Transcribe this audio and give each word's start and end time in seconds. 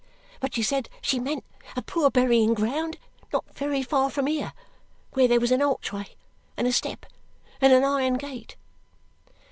But 0.39 0.55
she 0.55 0.63
said 0.63 0.89
she 0.99 1.19
meant 1.19 1.45
a 1.75 1.83
poor 1.83 2.09
burying 2.09 2.55
ground 2.55 2.97
not 3.31 3.45
very 3.53 3.83
far 3.83 4.09
from 4.09 4.25
here, 4.25 4.51
where 5.13 5.27
there 5.27 5.39
was 5.39 5.51
an 5.51 5.61
archway, 5.61 6.15
and 6.57 6.65
a 6.65 6.71
step, 6.71 7.05
and 7.61 7.71
an 7.71 7.83
iron 7.83 8.15
gate." 8.15 8.55